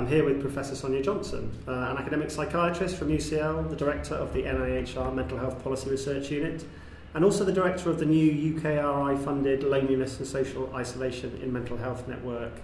I'm 0.00 0.06
here 0.06 0.24
with 0.24 0.40
Professor 0.40 0.74
Sonia 0.74 1.02
Johnson, 1.02 1.52
uh, 1.68 1.72
an 1.72 1.98
academic 1.98 2.30
psychiatrist 2.30 2.96
from 2.96 3.08
UCL, 3.08 3.68
the 3.68 3.76
director 3.76 4.14
of 4.14 4.32
the 4.32 4.44
NIHR 4.44 5.14
Mental 5.14 5.36
Health 5.36 5.62
Policy 5.62 5.90
Research 5.90 6.30
Unit, 6.30 6.64
and 7.12 7.22
also 7.22 7.44
the 7.44 7.52
director 7.52 7.90
of 7.90 7.98
the 7.98 8.06
new 8.06 8.54
UKRI 8.54 9.22
funded 9.22 9.62
Loneliness 9.62 10.16
and 10.16 10.26
Social 10.26 10.74
Isolation 10.74 11.38
in 11.42 11.52
Mental 11.52 11.76
Health 11.76 12.08
Network. 12.08 12.62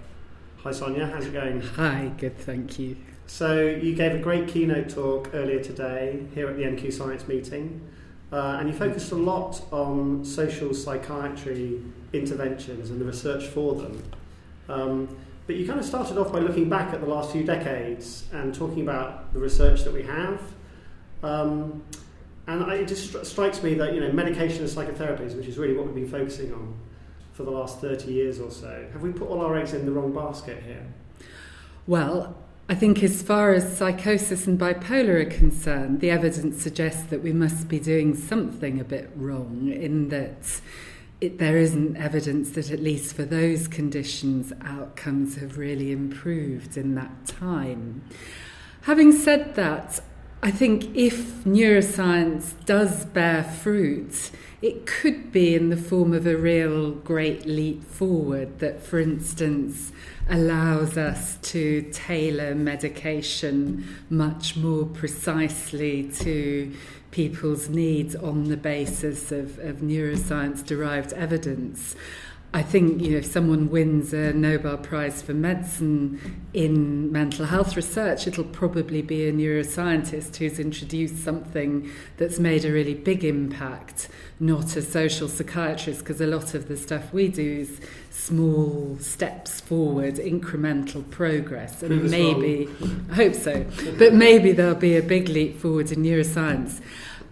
Hi 0.63 0.73
Sonia, 0.73 1.09
how's 1.09 1.27
it 1.27 1.35
going? 1.35 1.61
Hi, 1.61 2.11
good, 2.17 2.39
thank 2.39 2.79
you. 2.79 2.97
So, 3.27 3.67
you 3.67 3.95
gave 3.95 4.15
a 4.15 4.19
great 4.19 4.49
keynote 4.49 4.89
talk 4.89 5.35
earlier 5.35 5.63
today 5.63 6.25
here 6.35 6.49
at 6.49 6.57
the 6.57 6.63
MQ 6.63 6.91
Science 6.91 7.29
meeting, 7.29 7.87
uh, 8.33 8.57
and 8.59 8.67
you 8.67 8.75
focused 8.75 9.13
a 9.13 9.15
lot 9.15 9.61
on 9.75 10.25
social 10.25 10.73
psychiatry 10.73 11.83
interventions 12.15 12.89
and 12.89 12.99
the 12.99 13.05
research 13.05 13.45
for 13.45 13.75
them. 13.75 14.03
Um, 14.71 15.17
but 15.47 15.57
you 15.57 15.67
kind 15.67 15.79
of 15.79 15.87
started 15.87 16.19
off 16.19 16.33
by 16.33 16.39
looking 16.39 16.69
back 16.69 16.93
at 16.93 17.01
the 17.01 17.07
last 17.07 17.33
few 17.33 17.45
decades 17.45 18.25
and 18.33 18.55
talking 18.55 18.83
about 18.83 19.33
the 19.33 19.39
research 19.39 19.85
that 19.85 19.93
we 19.93 20.03
have. 20.03 20.41
Um, 21.23 21.83
and 22.47 22.65
I, 22.65 22.77
it 22.77 22.89
just 22.89 23.25
strikes 23.27 23.63
me 23.63 23.75
that 23.75 23.95
you 23.95 24.01
know 24.01 24.13
medication 24.13 24.61
and 24.61 24.69
psychotherapies, 24.69 25.37
which 25.37 25.47
is 25.47 25.59
really 25.59 25.75
what 25.75 25.87
we've 25.87 25.95
been 25.95 26.09
focusing 26.09 26.53
on 26.53 26.77
for 27.37 27.43
the 27.43 27.51
last 27.51 27.81
30 27.83 28.13
years 28.13 28.41
or 28.41 28.51
so, 28.51 28.87
have 28.95 29.03
we 29.03 29.13
put 29.13 29.29
all 29.29 29.43
our 29.43 29.57
eggs 29.59 29.75
in 29.75 29.85
the 29.85 29.93
wrong 29.93 30.11
basket 30.13 30.63
here? 30.63 30.87
Well, 31.87 32.35
I 32.67 32.75
think 32.75 33.03
as 33.03 33.23
far 33.23 33.53
as 33.53 33.77
psychosis 33.77 34.47
and 34.47 34.59
bipolar 34.59 35.21
are 35.21 35.31
concerned, 35.31 36.01
the 36.01 36.11
evidence 36.11 36.63
suggests 36.63 37.03
that 37.11 37.23
we 37.23 37.33
must 37.33 37.69
be 37.69 37.79
doing 37.79 38.17
something 38.17 38.81
a 38.81 38.85
bit 38.85 39.11
wrong 39.15 39.69
in 39.71 40.09
that 40.09 40.63
it, 41.21 41.39
there 41.39 41.57
isn't 41.57 41.97
evidence 41.97 42.51
that, 42.51 42.71
at 42.71 42.81
least 42.81 43.15
for 43.15 43.25
those 43.25 43.69
conditions, 43.69 44.53
outcomes 44.63 45.37
have 45.37 45.57
really 45.59 45.91
improved 45.93 46.77
in 46.77 46.95
that 46.95 47.27
time. 47.27 48.03
Having 48.83 49.13
said 49.13 49.55
that, 49.55 50.01
I 50.47 50.53
think 50.53 50.95
if 50.95 51.43
neuroscience 51.43 52.55
does 52.67 53.05
bear 53.05 53.43
fruit, 53.43 54.31
it 54.63 54.87
could 54.87 55.33
be 55.33 55.57
in 55.57 55.71
the 55.71 55.77
form 55.77 56.15
of 56.15 56.25
a 56.25 56.37
real 56.37 56.93
great 56.93 57.47
leap 57.47 57.83
forward 57.83 58.61
that, 58.61 58.81
for 58.81 59.01
instance, 59.01 59.91
allows 60.31 60.97
us 60.97 61.39
to 61.51 61.91
tailor 61.93 62.55
medication 62.55 63.89
much 64.09 64.57
more 64.57 64.85
precisely 64.85 66.13
to 66.21 66.73
people's 67.11 67.69
needs 67.69 68.15
on 68.15 68.45
the 68.45 68.57
basis 68.57 69.33
of, 69.33 69.59
of 69.59 69.79
neuroscience 69.79 70.65
derived 70.65 71.13
evidence. 71.15 71.97
I 72.57 72.63
think 72.63 73.03
you 73.03 73.11
know 73.11 73.19
if 73.19 73.27
someone 73.27 73.69
wins 73.69 74.15
a 74.15 74.33
Nobel 74.33 74.79
Prize 74.79 75.21
for 75.21 75.35
medicine 75.35 76.41
in 76.55 77.13
mental 77.13 77.45
health 77.45 77.77
research, 77.77 78.27
it'll 78.27 78.45
probably 78.45 79.03
be 79.03 79.29
a 79.29 79.33
neuroscientist 79.33 80.37
who's 80.37 80.59
introduced 80.59 81.23
something 81.23 81.91
that's 82.17 82.39
made 82.39 82.65
a 82.65 82.73
really 82.73 82.95
big 82.95 83.27
impact, 83.27 84.09
not 84.41 84.75
a 84.75 84.81
social 84.81 85.29
psychiatrist, 85.29 85.99
because 85.99 86.19
a 86.23 86.27
lot 86.27 86.55
of 86.55 86.67
the 86.67 86.79
stuff 86.79 87.13
we 87.13 87.29
do 87.29 87.59
is 87.61 87.79
small 88.09 88.97
steps 89.01 89.61
forward, 89.61 90.15
incremental 90.15 91.09
progress, 91.11 91.83
and 91.83 92.11
maybe 92.11 92.71
I 93.11 93.15
hope 93.17 93.35
so, 93.35 93.67
but 93.99 94.15
maybe 94.15 94.53
there'll 94.53 94.75
be 94.75 94.97
a 94.97 95.03
big 95.03 95.29
leap 95.29 95.59
forward 95.61 95.93
in 95.93 96.03
neuroscience. 96.03 96.81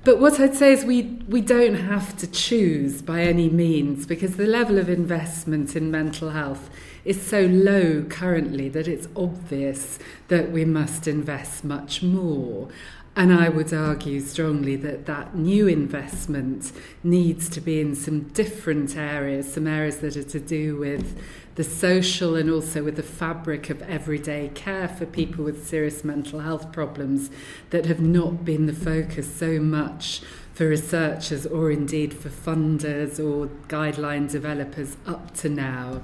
But 0.04 0.20
what 0.20 0.38
I'd 0.38 0.54
say 0.54 0.72
is 0.72 0.84
we, 0.84 1.02
we 1.28 1.40
don't 1.40 1.76
have 1.76 2.14
to 2.18 2.26
choose 2.26 3.00
by 3.00 3.22
any 3.22 3.48
means 3.48 4.04
because 4.04 4.36
the 4.36 4.46
level 4.46 4.78
of 4.78 4.90
investment 4.90 5.74
in 5.74 5.90
mental 5.90 6.30
health 6.30 6.68
is 7.06 7.20
so 7.20 7.46
low 7.46 8.02
currently 8.02 8.68
that 8.68 8.86
it's 8.86 9.08
obvious 9.16 9.98
that 10.28 10.50
we 10.50 10.66
must 10.66 11.08
invest 11.08 11.64
much 11.64 12.02
more. 12.02 12.68
And 13.16 13.32
I 13.32 13.48
would 13.48 13.72
argue 13.72 14.20
strongly 14.20 14.74
that 14.76 15.06
that 15.06 15.36
new 15.36 15.68
investment 15.68 16.72
needs 17.04 17.48
to 17.50 17.60
be 17.60 17.80
in 17.80 17.94
some 17.94 18.22
different 18.30 18.96
areas, 18.96 19.52
some 19.52 19.68
areas 19.68 19.98
that 19.98 20.16
are 20.16 20.24
to 20.24 20.40
do 20.40 20.76
with 20.76 21.16
the 21.54 21.62
social 21.62 22.34
and 22.34 22.50
also 22.50 22.82
with 22.82 22.96
the 22.96 23.04
fabric 23.04 23.70
of 23.70 23.80
everyday 23.82 24.50
care 24.54 24.88
for 24.88 25.06
people 25.06 25.44
with 25.44 25.68
serious 25.68 26.02
mental 26.02 26.40
health 26.40 26.72
problems 26.72 27.30
that 27.70 27.86
have 27.86 28.00
not 28.00 28.44
been 28.44 28.66
the 28.66 28.72
focus 28.72 29.32
so 29.32 29.60
much 29.60 30.20
for 30.52 30.68
researchers 30.68 31.46
or 31.46 31.70
indeed 31.70 32.12
for 32.12 32.30
funders 32.30 33.18
or 33.18 33.48
guideline 33.68 34.28
developers 34.28 34.96
up 35.06 35.32
to 35.34 35.48
now. 35.48 36.02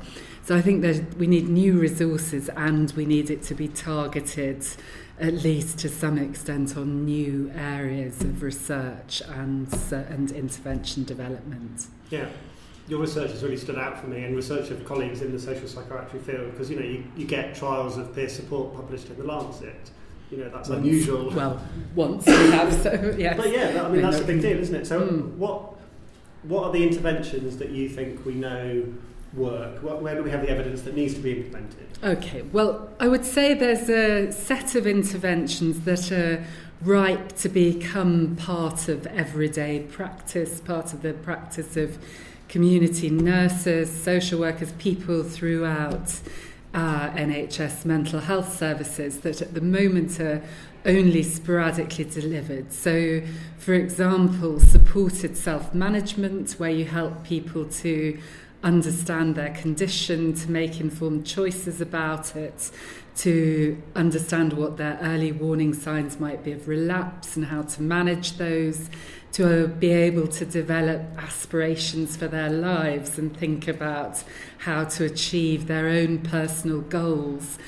So 0.50 0.56
I 0.56 0.62
think 0.62 0.82
that 0.82 1.16
we 1.16 1.28
need 1.28 1.48
new 1.48 1.78
resources 1.78 2.48
and 2.56 2.90
we 2.96 3.06
need 3.06 3.30
it 3.30 3.40
to 3.44 3.54
be 3.54 3.68
targeted 3.68 4.66
at 5.20 5.34
least 5.34 5.78
to 5.78 5.88
some 5.88 6.18
extent 6.18 6.76
on 6.76 7.04
new 7.04 7.52
areas 7.54 8.20
of 8.22 8.42
research 8.42 9.22
and, 9.28 9.72
uh, 9.92 9.98
and 10.08 10.32
intervention 10.32 11.04
development. 11.04 11.86
Yeah. 12.10 12.26
Your 12.88 12.98
research 12.98 13.30
has 13.30 13.44
really 13.44 13.58
stood 13.58 13.78
out 13.78 14.00
for 14.00 14.08
me, 14.08 14.24
and 14.24 14.34
research 14.34 14.72
of 14.72 14.84
colleagues 14.84 15.22
in 15.22 15.30
the 15.30 15.38
social 15.38 15.68
psychiatry 15.68 16.18
field, 16.18 16.50
because 16.50 16.68
you 16.68 16.80
know 16.80 16.84
you, 16.84 17.04
you 17.16 17.28
get 17.28 17.54
trials 17.54 17.96
of 17.96 18.12
peer 18.12 18.28
support 18.28 18.74
published 18.74 19.08
in 19.08 19.18
the 19.18 19.22
Lancet, 19.22 19.92
you 20.32 20.38
know 20.38 20.48
that's 20.48 20.68
once, 20.68 20.80
unusual. 20.80 21.30
Well, 21.30 21.64
once 21.94 22.26
we 22.26 22.32
have, 22.32 22.72
so 22.72 23.14
yeah. 23.16 23.36
But 23.36 23.52
yeah, 23.52 23.84
I 23.84 23.88
mean 23.88 24.02
that's 24.02 24.18
a 24.18 24.24
big 24.24 24.42
deal, 24.42 24.58
isn't 24.58 24.74
it? 24.74 24.84
So 24.88 25.00
mm. 25.00 25.32
what 25.36 25.76
what 26.42 26.64
are 26.64 26.72
the 26.72 26.82
interventions 26.82 27.58
that 27.58 27.70
you 27.70 27.88
think 27.88 28.26
we 28.26 28.34
know 28.34 28.84
work? 29.34 29.78
Where 29.78 30.14
do 30.14 30.22
we 30.22 30.30
have 30.30 30.42
the 30.42 30.50
evidence 30.50 30.82
that 30.82 30.94
needs 30.94 31.14
to 31.14 31.20
be 31.20 31.38
implemented? 31.38 31.86
Okay, 32.02 32.42
well, 32.42 32.88
I 32.98 33.08
would 33.08 33.24
say 33.24 33.54
there's 33.54 33.88
a 33.88 34.32
set 34.32 34.74
of 34.74 34.86
interventions 34.86 35.80
that 35.80 36.10
are 36.10 36.44
ripe 36.82 37.36
to 37.36 37.48
become 37.48 38.36
part 38.36 38.88
of 38.88 39.06
everyday 39.08 39.80
practice, 39.80 40.60
part 40.60 40.92
of 40.92 41.02
the 41.02 41.12
practice 41.12 41.76
of 41.76 41.98
community 42.48 43.10
nurses, 43.10 43.90
social 43.90 44.40
workers, 44.40 44.72
people 44.72 45.22
throughout 45.22 46.20
uh, 46.72 47.10
NHS 47.10 47.84
mental 47.84 48.20
health 48.20 48.56
services 48.56 49.20
that 49.20 49.42
at 49.42 49.54
the 49.54 49.60
moment 49.60 50.18
are 50.20 50.42
only 50.86 51.22
sporadically 51.22 52.04
delivered. 52.04 52.72
So, 52.72 53.22
for 53.58 53.74
example, 53.74 54.58
supported 54.60 55.36
self 55.36 55.74
management, 55.74 56.52
where 56.52 56.70
you 56.70 56.86
help 56.86 57.24
people 57.24 57.66
to 57.66 58.18
understand 58.62 59.34
their 59.34 59.54
condition, 59.54 60.34
to 60.34 60.50
make 60.50 60.80
informed 60.80 61.26
choices 61.26 61.80
about 61.80 62.36
it, 62.36 62.70
to 63.16 63.80
understand 63.96 64.52
what 64.52 64.76
their 64.76 64.98
early 65.02 65.32
warning 65.32 65.74
signs 65.74 66.20
might 66.20 66.44
be 66.44 66.52
of 66.52 66.68
relapse 66.68 67.36
and 67.36 67.46
how 67.46 67.62
to 67.62 67.82
manage 67.82 68.36
those, 68.36 68.88
to 69.32 69.68
be 69.68 69.90
able 69.90 70.26
to 70.26 70.44
develop 70.44 71.00
aspirations 71.18 72.16
for 72.16 72.28
their 72.28 72.50
lives 72.50 73.18
and 73.18 73.36
think 73.36 73.68
about 73.68 74.22
how 74.58 74.84
to 74.84 75.04
achieve 75.04 75.66
their 75.66 75.88
own 75.88 76.18
personal 76.18 76.80
goals. 76.80 77.58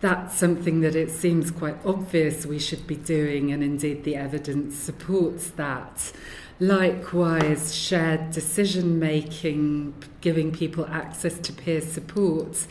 That's 0.00 0.36
something 0.38 0.80
that 0.82 0.94
it 0.94 1.10
seems 1.10 1.50
quite 1.50 1.76
obvious 1.84 2.46
we 2.46 2.60
should 2.60 2.86
be 2.86 2.94
doing, 2.94 3.50
and 3.50 3.64
indeed 3.64 4.04
the 4.04 4.14
evidence 4.14 4.76
supports 4.76 5.50
that. 5.50 6.12
Likewise, 6.60 7.74
shared 7.74 8.30
decision 8.30 8.98
making, 8.98 9.94
giving 10.20 10.52
people 10.52 10.86
access 10.86 11.38
to 11.38 11.52
peer 11.52 11.80
support, 11.80 12.66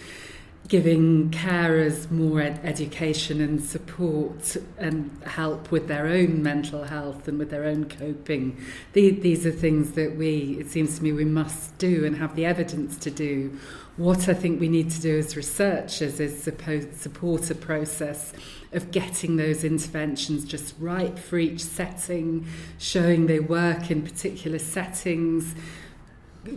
giving 0.67 1.29
carers 1.29 2.11
more 2.11 2.41
ed 2.41 2.59
education 2.63 3.39
and 3.39 3.63
support 3.63 4.57
and 4.78 5.09
help 5.25 5.72
with 5.72 5.88
their 5.88 6.07
own 6.07 6.44
mental 6.44 6.83
health 6.83 7.28
and 7.28 7.39
with 7.39 7.50
their 7.50 7.63
own 7.63 7.88
coping. 7.88 8.57
The 8.94 9.11
these 9.11 9.45
are 9.45 9.51
things 9.51 9.91
that 9.91 10.17
we, 10.17 10.57
it 10.59 10.69
seems 10.69 10.97
to 10.97 11.03
me, 11.03 11.13
we 11.13 11.25
must 11.25 11.77
do 11.77 12.06
and 12.06 12.17
have 12.17 12.35
the 12.35 12.45
evidence 12.45 12.97
to 12.97 13.11
do. 13.11 13.57
What 13.95 14.30
I 14.30 14.33
think 14.33 14.59
we 14.59 14.68
need 14.68 14.91
to 14.91 15.01
do 15.01 15.18
as 15.18 15.36
researchers 15.36 16.19
is 16.19 16.44
support 16.44 17.50
a 17.50 17.56
process 17.56 18.33
of 18.74 18.91
getting 18.91 19.38
those 19.38 19.63
interventions 19.63 20.45
just 20.45 20.75
right 20.80 21.18
for 21.18 21.39
each 21.39 21.62
setting, 21.62 22.45
showing 22.77 23.25
they 23.25 23.39
work 23.39 23.89
in 23.89 24.03
particular 24.03 24.59
settings 24.59 25.56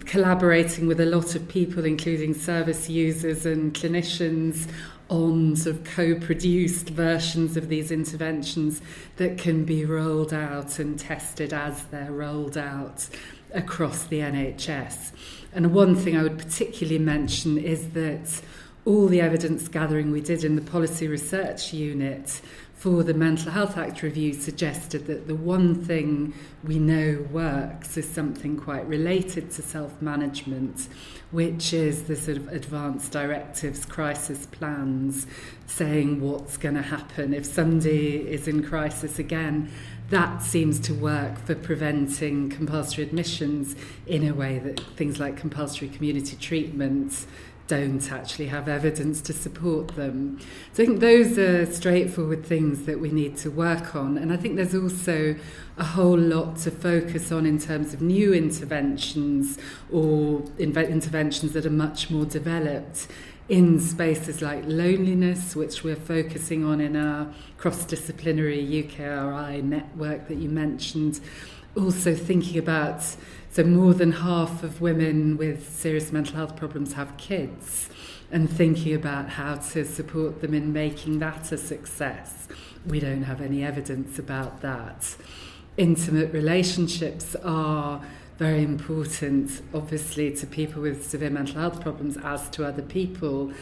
collaborating 0.06 0.86
with 0.86 1.00
a 1.00 1.06
lot 1.06 1.34
of 1.34 1.48
people, 1.48 1.84
including 1.84 2.34
service 2.34 2.88
users 2.88 3.46
and 3.46 3.74
clinicians, 3.74 4.68
on 5.08 5.56
sort 5.56 5.76
of 5.76 5.84
co-produced 5.84 6.90
versions 6.90 7.56
of 7.56 7.68
these 7.68 7.90
interventions 7.90 8.80
that 9.16 9.36
can 9.36 9.64
be 9.64 9.84
rolled 9.84 10.32
out 10.32 10.78
and 10.78 10.98
tested 10.98 11.52
as 11.52 11.82
they're 11.86 12.12
rolled 12.12 12.56
out 12.56 13.08
across 13.52 14.04
the 14.04 14.20
NHS. 14.20 15.10
And 15.52 15.74
one 15.74 15.96
thing 15.96 16.16
I 16.16 16.22
would 16.22 16.38
particularly 16.38 17.00
mention 17.00 17.58
is 17.58 17.90
that 17.90 18.40
all 18.84 19.06
the 19.06 19.20
evidence 19.20 19.68
gathering 19.68 20.10
we 20.10 20.20
did 20.20 20.44
in 20.44 20.56
the 20.56 20.62
policy 20.62 21.06
research 21.06 21.72
unit 21.72 22.40
for 22.80 23.02
the 23.02 23.12
Mental 23.12 23.52
Health 23.52 23.76
Act 23.76 24.02
review 24.02 24.32
suggested 24.32 25.06
that 25.06 25.26
the 25.26 25.34
one 25.34 25.74
thing 25.74 26.32
we 26.64 26.78
know 26.78 27.26
works 27.30 27.98
is 27.98 28.08
something 28.08 28.56
quite 28.56 28.86
related 28.88 29.50
to 29.50 29.60
self 29.60 30.00
management, 30.00 30.88
which 31.30 31.74
is 31.74 32.04
the 32.04 32.16
sort 32.16 32.38
of 32.38 32.48
advanced 32.48 33.12
directives, 33.12 33.84
crisis 33.84 34.46
plans, 34.46 35.26
saying 35.66 36.22
what's 36.22 36.56
going 36.56 36.74
to 36.74 36.80
happen 36.80 37.34
if 37.34 37.44
somebody 37.44 38.16
is 38.16 38.48
in 38.48 38.62
crisis 38.62 39.18
again. 39.18 39.70
That 40.08 40.42
seems 40.42 40.80
to 40.80 40.94
work 40.94 41.38
for 41.38 41.54
preventing 41.54 42.48
compulsory 42.48 43.04
admissions 43.04 43.76
in 44.06 44.26
a 44.26 44.32
way 44.32 44.58
that 44.58 44.80
things 44.96 45.20
like 45.20 45.36
compulsory 45.36 45.88
community 45.88 46.34
treatment 46.36 47.26
don't 47.70 48.10
actually 48.10 48.48
have 48.48 48.68
evidence 48.68 49.20
to 49.20 49.32
support 49.32 49.94
them. 49.94 50.40
So 50.72 50.82
I 50.82 50.86
think 50.86 50.98
those 50.98 51.38
are 51.38 51.64
straightforward 51.72 52.44
things 52.44 52.84
that 52.86 52.98
we 52.98 53.10
need 53.10 53.36
to 53.38 53.50
work 53.50 53.94
on. 53.94 54.18
And 54.18 54.32
I 54.32 54.36
think 54.36 54.56
there's 54.56 54.74
also 54.74 55.36
a 55.78 55.84
whole 55.84 56.18
lot 56.18 56.56
to 56.64 56.72
focus 56.72 57.30
on 57.30 57.46
in 57.46 57.60
terms 57.60 57.94
of 57.94 58.02
new 58.02 58.34
interventions 58.34 59.56
or 59.88 60.40
inve- 60.58 60.90
interventions 60.90 61.52
that 61.52 61.64
are 61.64 61.70
much 61.70 62.10
more 62.10 62.24
developed 62.24 63.06
in 63.48 63.78
spaces 63.78 64.42
like 64.42 64.64
loneliness, 64.66 65.54
which 65.54 65.84
we're 65.84 65.94
focusing 65.94 66.64
on 66.64 66.80
in 66.80 66.96
our 66.96 67.32
cross 67.56 67.84
disciplinary 67.84 68.64
UKRI 68.64 69.62
network 69.62 70.26
that 70.26 70.38
you 70.38 70.48
mentioned. 70.48 71.20
Also, 71.76 72.14
thinking 72.14 72.58
about 72.58 73.02
so, 73.52 73.64
more 73.64 73.94
than 73.94 74.12
half 74.12 74.62
of 74.62 74.80
women 74.80 75.36
with 75.36 75.76
serious 75.76 76.12
mental 76.12 76.36
health 76.36 76.54
problems 76.54 76.92
have 76.92 77.16
kids, 77.16 77.88
and 78.30 78.48
thinking 78.48 78.94
about 78.94 79.28
how 79.28 79.56
to 79.56 79.84
support 79.84 80.40
them 80.40 80.54
in 80.54 80.72
making 80.72 81.18
that 81.18 81.50
a 81.50 81.58
success. 81.58 82.46
We 82.86 83.00
don't 83.00 83.24
have 83.24 83.40
any 83.40 83.64
evidence 83.64 84.18
about 84.18 84.60
that. 84.62 85.16
Intimate 85.76 86.32
relationships 86.32 87.34
are 87.44 88.00
very 88.38 88.62
important, 88.62 89.62
obviously, 89.74 90.34
to 90.36 90.46
people 90.46 90.80
with 90.80 91.08
severe 91.08 91.30
mental 91.30 91.60
health 91.60 91.80
problems 91.80 92.16
as 92.18 92.48
to 92.50 92.64
other 92.64 92.82
people. 92.82 93.52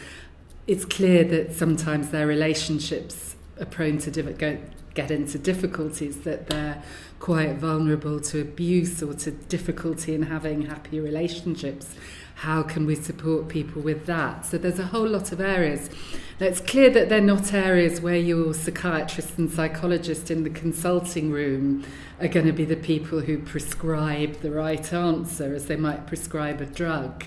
It's 0.67 0.85
clear 0.85 1.23
that 1.25 1.53
sometimes 1.53 2.09
their 2.09 2.27
relationships 2.27 3.35
are 3.59 3.65
prone 3.65 3.97
to 3.97 4.11
div- 4.11 4.37
get 5.01 5.11
into 5.11 5.37
difficulties, 5.37 6.21
that 6.21 6.47
they're 6.47 6.81
quite 7.19 7.55
vulnerable 7.55 8.19
to 8.19 8.41
abuse 8.41 9.01
or 9.03 9.13
to 9.13 9.31
difficulty 9.31 10.13
in 10.13 10.23
having 10.23 10.63
happy 10.63 10.99
relationships. 10.99 11.95
How 12.35 12.63
can 12.63 12.85
we 12.85 12.95
support 12.95 13.49
people 13.49 13.81
with 13.81 14.05
that? 14.05 14.45
So 14.45 14.57
there's 14.57 14.79
a 14.79 14.87
whole 14.87 15.07
lot 15.07 15.31
of 15.31 15.41
areas. 15.41 15.89
It's 16.39 16.61
clear 16.61 16.89
that 16.91 17.09
they're 17.09 17.19
not 17.21 17.53
areas 17.53 17.99
where 17.99 18.15
your 18.15 18.53
psychiatrist 18.53 19.37
and 19.37 19.51
psychologist 19.51 20.31
in 20.31 20.43
the 20.43 20.49
consulting 20.49 21.31
room 21.31 21.83
are 22.21 22.29
going 22.29 22.45
to 22.45 22.53
be 22.53 22.65
the 22.65 22.77
people 22.77 23.19
who 23.21 23.39
prescribe 23.39 24.41
the 24.41 24.51
right 24.51 24.93
answer 24.93 25.53
as 25.53 25.65
they 25.65 25.75
might 25.75 26.07
prescribe 26.07 26.61
a 26.61 26.65
drug 26.65 27.25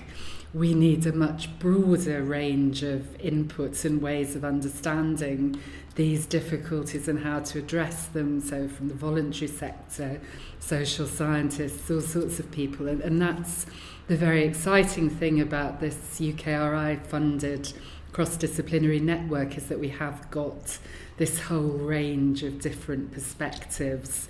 we 0.53 0.73
need 0.73 1.05
a 1.07 1.13
much 1.13 1.57
broader 1.57 2.21
range 2.21 2.83
of 2.83 3.17
inputs 3.17 3.85
and 3.85 4.01
ways 4.01 4.35
of 4.35 4.45
understanding 4.45 5.59
these 5.95 6.25
difficulties 6.25 7.07
and 7.07 7.19
how 7.19 7.39
to 7.39 7.59
address 7.59 8.05
them. 8.07 8.39
So, 8.39 8.67
from 8.67 8.87
the 8.87 8.93
voluntary 8.93 9.47
sector, 9.47 10.21
social 10.59 11.07
scientists, 11.07 11.89
all 11.89 12.01
sorts 12.01 12.39
of 12.39 12.51
people. 12.51 12.87
And, 12.87 13.01
and 13.01 13.21
that's 13.21 13.65
the 14.07 14.17
very 14.17 14.43
exciting 14.43 15.09
thing 15.09 15.41
about 15.41 15.79
this 15.79 16.19
UKRI 16.19 17.05
funded 17.05 17.73
cross 18.11 18.37
disciplinary 18.37 18.99
network 18.99 19.57
is 19.57 19.67
that 19.67 19.79
we 19.79 19.89
have 19.89 20.29
got 20.29 20.77
this 21.17 21.39
whole 21.39 21.61
range 21.61 22.43
of 22.43 22.61
different 22.61 23.11
perspectives. 23.11 24.27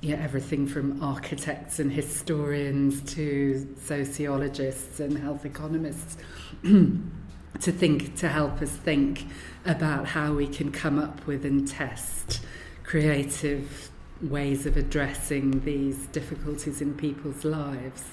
Yeah, 0.00 0.16
everything 0.16 0.68
from 0.68 1.02
architects 1.02 1.80
and 1.80 1.90
historians 1.90 3.02
to 3.14 3.74
sociologists 3.80 5.00
and 5.00 5.18
health 5.18 5.44
economists 5.44 6.16
to 6.62 7.72
think 7.72 8.14
to 8.18 8.28
help 8.28 8.62
us 8.62 8.70
think 8.70 9.26
about 9.66 10.06
how 10.06 10.34
we 10.34 10.46
can 10.46 10.70
come 10.70 11.00
up 11.00 11.26
with 11.26 11.44
and 11.44 11.66
test 11.66 12.40
creative 12.84 13.90
ways 14.22 14.66
of 14.66 14.76
addressing 14.76 15.64
these 15.64 16.06
difficulties 16.08 16.80
in 16.80 16.94
people's 16.94 17.44
lives. 17.44 18.04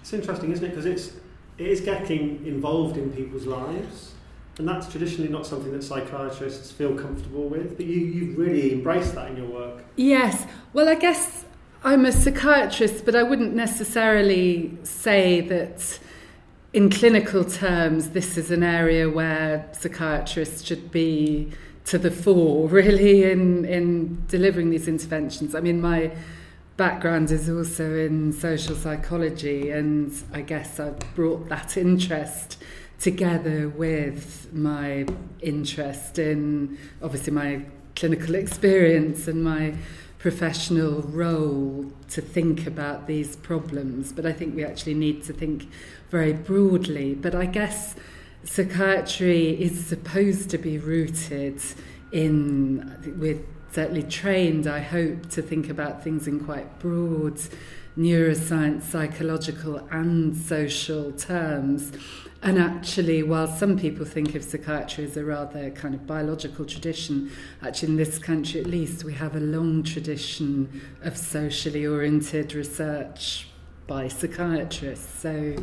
It's 0.00 0.12
interesting, 0.12 0.52
isn't 0.52 0.64
it? 0.64 0.68
Because 0.68 0.86
it's 0.86 1.12
it 1.58 1.66
is 1.66 1.80
getting 1.80 2.46
involved 2.46 2.96
in 2.96 3.10
people's 3.10 3.46
lives, 3.46 4.12
and 4.58 4.66
that's 4.66 4.88
traditionally 4.88 5.30
not 5.30 5.46
something 5.46 5.72
that 5.72 5.82
psychiatrists 5.82 6.70
feel 6.70 6.94
comfortable 6.94 7.48
with. 7.48 7.76
But 7.76 7.86
you 7.86 8.00
you 8.00 8.36
really 8.36 8.72
embrace 8.72 9.10
that 9.12 9.30
in 9.30 9.36
your 9.36 9.46
work. 9.46 9.84
Yes. 9.96 10.46
Well, 10.72 10.88
I 10.88 10.94
guess 10.94 11.44
I'm 11.84 12.04
a 12.06 12.12
psychiatrist, 12.12 13.04
but 13.04 13.14
I 13.14 13.22
wouldn't 13.22 13.54
necessarily 13.54 14.76
say 14.82 15.40
that 15.42 15.98
in 16.72 16.90
clinical 16.90 17.44
terms, 17.44 18.10
this 18.10 18.36
is 18.36 18.50
an 18.50 18.62
area 18.62 19.08
where 19.08 19.68
psychiatrists 19.72 20.64
should 20.64 20.90
be 20.90 21.52
to 21.86 21.98
the 21.98 22.10
fore, 22.10 22.68
really, 22.80 23.24
in, 23.24 23.64
in 23.64 24.24
delivering 24.26 24.70
these 24.70 24.88
interventions. 24.88 25.54
I 25.54 25.60
mean, 25.60 25.80
my 25.80 26.10
background 26.76 27.30
is 27.30 27.48
also 27.48 27.94
in 27.94 28.32
social 28.32 28.74
psychology, 28.74 29.70
and 29.70 30.12
I 30.32 30.42
guess 30.42 30.80
I've 30.80 30.98
brought 31.14 31.48
that 31.48 31.76
interest 31.76 32.58
together 33.00 33.68
with 33.68 34.52
my 34.52 35.06
interest 35.40 36.18
in 36.18 36.78
obviously 37.02 37.32
my 37.32 37.62
clinical 37.94 38.34
experience 38.34 39.28
and 39.28 39.42
my 39.42 39.74
professional 40.18 41.02
role 41.02 41.92
to 42.08 42.20
think 42.20 42.66
about 42.66 43.06
these 43.06 43.36
problems. 43.36 44.12
But 44.12 44.26
I 44.26 44.32
think 44.32 44.56
we 44.56 44.64
actually 44.64 44.94
need 44.94 45.24
to 45.24 45.32
think 45.32 45.68
very 46.10 46.32
broadly. 46.32 47.14
But 47.14 47.34
I 47.34 47.46
guess 47.46 47.94
psychiatry 48.44 49.50
is 49.60 49.86
supposed 49.86 50.50
to 50.50 50.58
be 50.58 50.78
rooted 50.78 51.60
in, 52.12 53.16
we're 53.18 53.40
certainly 53.72 54.02
trained, 54.04 54.66
I 54.66 54.80
hope, 54.80 55.30
to 55.30 55.42
think 55.42 55.68
about 55.68 56.02
things 56.02 56.26
in 56.26 56.44
quite 56.44 56.78
broad 56.78 57.40
neuroscience, 57.96 58.82
psychological, 58.82 59.78
and 59.90 60.36
social 60.36 61.12
terms. 61.12 61.92
And 62.42 62.58
actually, 62.58 63.22
while 63.22 63.48
some 63.48 63.78
people 63.78 64.04
think 64.04 64.34
of 64.34 64.44
psychiatry 64.44 65.04
as 65.04 65.16
a 65.16 65.24
rather 65.24 65.70
kind 65.70 65.94
of 65.94 66.06
biological 66.06 66.64
tradition, 66.64 67.30
actually, 67.62 67.88
in 67.88 67.96
this 67.96 68.18
country 68.18 68.60
at 68.60 68.66
least, 68.66 69.04
we 69.04 69.14
have 69.14 69.34
a 69.34 69.40
long 69.40 69.82
tradition 69.82 70.82
of 71.02 71.16
socially 71.16 71.86
oriented 71.86 72.54
research 72.54 73.48
by 73.86 74.08
psychiatrists. 74.08 75.20
So 75.20 75.56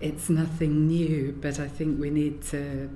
it's 0.00 0.30
nothing 0.30 0.86
new, 0.86 1.36
but 1.40 1.58
I 1.58 1.68
think 1.68 2.00
we 2.00 2.10
need 2.10 2.42
to 2.44 2.90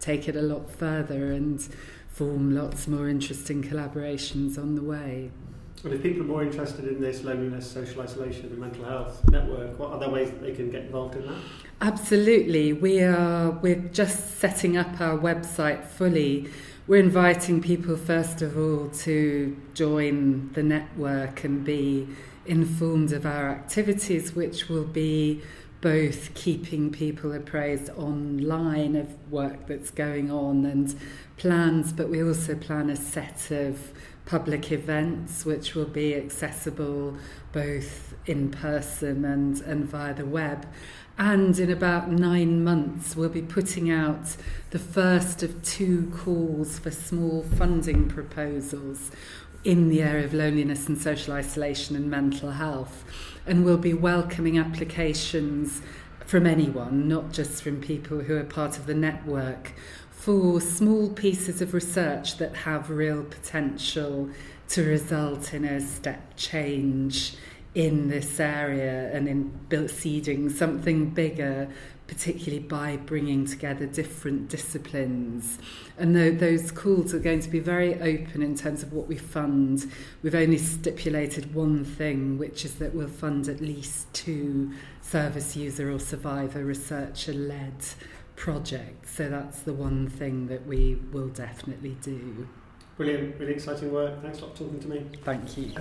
take 0.00 0.28
it 0.28 0.34
a 0.34 0.42
lot 0.42 0.70
further 0.70 1.32
and 1.32 1.62
form 2.08 2.54
lots 2.54 2.88
more 2.88 3.08
interesting 3.08 3.62
collaborations 3.62 4.58
on 4.58 4.74
the 4.74 4.82
way. 4.82 5.30
And 5.84 5.92
if 5.92 6.02
people 6.02 6.22
are 6.22 6.26
more 6.26 6.42
interested 6.44 6.86
in 6.86 7.00
this 7.00 7.24
loneliness, 7.24 7.68
social 7.68 8.02
isolation, 8.02 8.46
and 8.46 8.58
mental 8.58 8.84
health 8.84 9.28
network, 9.30 9.76
what 9.78 9.90
are 9.90 9.96
other 9.96 10.08
ways 10.08 10.30
that 10.30 10.40
they 10.40 10.52
can 10.52 10.70
get 10.70 10.82
involved 10.82 11.16
in 11.16 11.26
that? 11.26 11.38
Absolutely. 11.80 12.72
We 12.72 13.02
are 13.02 13.50
we're 13.50 13.74
just 13.92 14.38
setting 14.38 14.76
up 14.76 15.00
our 15.00 15.18
website 15.18 15.84
fully. 15.84 16.48
We're 16.86 17.00
inviting 17.00 17.60
people 17.60 17.96
first 17.96 18.42
of 18.42 18.56
all 18.56 18.90
to 19.00 19.56
join 19.74 20.52
the 20.52 20.62
network 20.62 21.42
and 21.42 21.64
be 21.64 22.06
informed 22.46 23.12
of 23.12 23.26
our 23.26 23.50
activities, 23.50 24.36
which 24.36 24.68
will 24.68 24.84
be 24.84 25.42
both 25.80 26.32
keeping 26.34 26.92
people 26.92 27.32
appraised 27.32 27.90
online 27.90 28.94
of 28.94 29.08
work 29.32 29.66
that's 29.66 29.90
going 29.90 30.30
on 30.30 30.64
and 30.64 30.94
plans, 31.36 31.92
but 31.92 32.08
we 32.08 32.22
also 32.22 32.54
plan 32.54 32.88
a 32.88 32.94
set 32.94 33.50
of 33.50 33.90
public 34.24 34.70
events 34.72 35.44
which 35.44 35.74
will 35.74 35.86
be 35.86 36.14
accessible 36.14 37.16
both 37.52 38.14
in 38.26 38.50
person 38.50 39.24
and, 39.24 39.60
and 39.62 39.84
via 39.84 40.14
the 40.14 40.24
web. 40.24 40.66
And 41.18 41.58
in 41.58 41.70
about 41.70 42.10
nine 42.10 42.64
months, 42.64 43.14
we'll 43.14 43.28
be 43.28 43.42
putting 43.42 43.90
out 43.90 44.36
the 44.70 44.78
first 44.78 45.42
of 45.42 45.62
two 45.62 46.10
calls 46.16 46.78
for 46.78 46.90
small 46.90 47.42
funding 47.42 48.08
proposals 48.08 49.10
in 49.64 49.90
the 49.90 50.02
area 50.02 50.24
of 50.24 50.34
loneliness 50.34 50.88
and 50.88 51.00
social 51.00 51.34
isolation 51.34 51.94
and 51.94 52.10
mental 52.10 52.52
health 52.52 53.04
and 53.46 53.64
we'll 53.64 53.78
be 53.78 53.94
welcoming 53.94 54.58
applications 54.58 55.82
from 56.26 56.46
anyone, 56.46 57.08
not 57.08 57.32
just 57.32 57.62
from 57.62 57.80
people 57.80 58.20
who 58.20 58.36
are 58.36 58.44
part 58.44 58.78
of 58.78 58.86
the 58.86 58.94
network, 58.94 59.72
for 60.22 60.60
small 60.60 61.10
pieces 61.10 61.60
of 61.60 61.74
research 61.74 62.36
that 62.36 62.54
have 62.54 62.88
real 62.90 63.24
potential 63.24 64.30
to 64.68 64.84
result 64.84 65.52
in 65.52 65.64
a 65.64 65.80
step 65.80 66.36
change 66.36 67.34
in 67.74 68.06
this 68.06 68.38
area 68.38 69.10
and 69.12 69.26
in 69.26 69.88
seeding 69.88 70.48
something 70.48 71.10
bigger, 71.10 71.68
particularly 72.06 72.60
by 72.60 72.96
bringing 72.98 73.44
together 73.44 73.84
different 73.84 74.48
disciplines. 74.48 75.58
And 75.98 76.14
those 76.38 76.70
calls 76.70 77.12
are 77.12 77.18
going 77.18 77.40
to 77.40 77.50
be 77.50 77.58
very 77.58 77.94
open 77.94 78.42
in 78.42 78.54
terms 78.54 78.84
of 78.84 78.92
what 78.92 79.08
we 79.08 79.16
fund. 79.16 79.90
We've 80.22 80.36
only 80.36 80.58
stipulated 80.58 81.52
one 81.52 81.84
thing, 81.84 82.38
which 82.38 82.64
is 82.64 82.74
that 82.74 82.94
we'll 82.94 83.08
fund 83.08 83.48
at 83.48 83.60
least 83.60 84.12
two 84.12 84.70
service 85.00 85.56
user 85.56 85.90
or 85.90 85.98
survivor 85.98 86.64
researcher 86.64 87.32
led 87.32 87.74
projects. 88.42 89.14
So 89.14 89.28
that's 89.28 89.60
the 89.60 89.72
one 89.72 90.08
thing 90.08 90.48
that 90.48 90.66
we 90.66 90.96
will 91.12 91.28
definitely 91.28 91.96
do. 92.02 92.48
Brilliant, 92.96 93.38
really 93.38 93.52
exciting 93.52 93.92
work. 93.92 94.20
Thanks 94.20 94.40
a 94.40 94.46
lot 94.46 94.58
for 94.58 94.64
talking 94.64 94.80
to 94.80 94.88
me. 94.88 95.06
Thank 95.22 95.56
you. 95.56 95.72